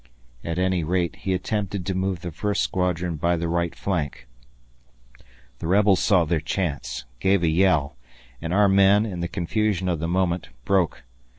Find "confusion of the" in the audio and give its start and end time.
9.27-10.07